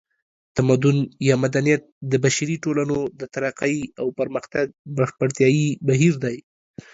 تمدن 0.57 0.97
یا 1.27 1.35
مدنیت 1.43 1.83
د 2.11 2.13
بشري 2.23 2.55
ټولنو 2.63 2.97
د 3.19 3.21
ترقۍ 3.33 3.77
او 3.99 4.07
پرمختګ 4.19 4.65
بشپړتیایي 4.97 5.67
بهیر 5.87 6.13
دی 6.23 6.37